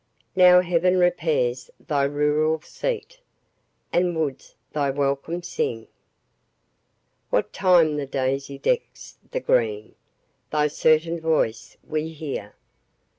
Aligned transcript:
Now 0.35 0.61
Heaven 0.61 0.97
repairs 0.97 1.69
thy 1.79 2.05
rural 2.05 2.59
seat, 2.61 3.19
And 3.93 4.17
woods 4.17 4.55
thy 4.73 4.89
welcome 4.89 5.43
sing. 5.43 5.89
What 7.29 7.53
time 7.53 7.97
the 7.97 8.07
daisy 8.07 8.57
decks 8.57 9.19
the 9.29 9.39
green, 9.39 9.93
Thy 10.49 10.69
certain 10.69 11.19
voice 11.19 11.77
we 11.87 12.09
hear. 12.13 12.55